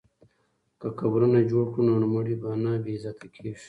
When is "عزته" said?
2.97-3.25